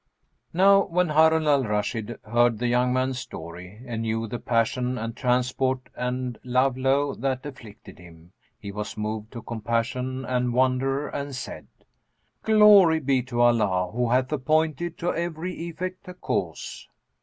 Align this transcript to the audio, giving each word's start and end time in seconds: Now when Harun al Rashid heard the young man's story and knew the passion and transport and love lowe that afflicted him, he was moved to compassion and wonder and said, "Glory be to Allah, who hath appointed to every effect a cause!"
Now 0.51 0.85
when 0.85 1.09
Harun 1.09 1.45
al 1.45 1.61
Rashid 1.63 2.17
heard 2.25 2.57
the 2.57 2.65
young 2.65 2.91
man's 2.91 3.19
story 3.19 3.83
and 3.85 4.01
knew 4.01 4.25
the 4.25 4.39
passion 4.39 4.97
and 4.97 5.15
transport 5.15 5.89
and 5.95 6.39
love 6.43 6.75
lowe 6.75 7.13
that 7.13 7.45
afflicted 7.45 7.99
him, 7.99 8.33
he 8.59 8.71
was 8.71 8.97
moved 8.97 9.31
to 9.33 9.43
compassion 9.43 10.25
and 10.25 10.53
wonder 10.55 11.07
and 11.07 11.35
said, 11.35 11.67
"Glory 12.41 12.99
be 12.99 13.21
to 13.21 13.41
Allah, 13.41 13.91
who 13.91 14.09
hath 14.09 14.31
appointed 14.33 14.97
to 14.97 15.13
every 15.13 15.53
effect 15.67 16.07
a 16.07 16.15
cause!" 16.15 16.87